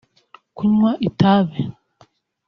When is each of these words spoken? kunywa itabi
kunywa 0.55 0.91
itabi 1.07 1.59